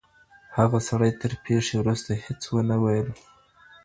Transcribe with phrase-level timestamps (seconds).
[0.57, 3.09] هغه سړی تر پېښي وروسته هیڅ ونه ویل.